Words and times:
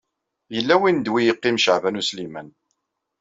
Yella 0.55 0.75
win 0.81 0.99
d 0.99 1.07
wi 1.11 1.21
yeqqim 1.25 1.57
Caɛban 1.63 1.99
U 2.01 2.03
Sliman. 2.09 2.47